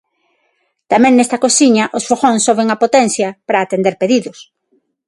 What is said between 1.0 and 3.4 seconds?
nesta cociña os fogóns soben a potencia